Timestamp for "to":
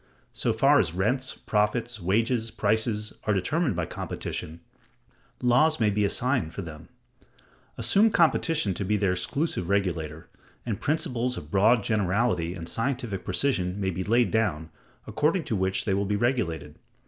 8.73-8.83, 15.43-15.55